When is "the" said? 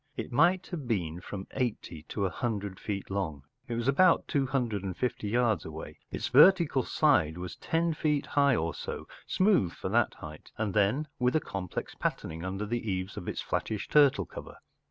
12.65-12.89